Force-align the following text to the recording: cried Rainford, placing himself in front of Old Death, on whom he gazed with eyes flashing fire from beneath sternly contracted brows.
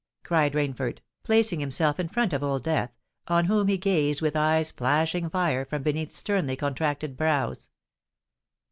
cried 0.23 0.53
Rainford, 0.53 0.97
placing 1.21 1.59
himself 1.59 1.99
in 1.99 2.09
front 2.09 2.33
of 2.33 2.41
Old 2.41 2.63
Death, 2.63 2.89
on 3.27 3.45
whom 3.45 3.67
he 3.67 3.77
gazed 3.77 4.19
with 4.19 4.35
eyes 4.35 4.71
flashing 4.71 5.29
fire 5.29 5.63
from 5.63 5.83
beneath 5.83 6.11
sternly 6.11 6.55
contracted 6.55 7.15
brows. 7.15 7.69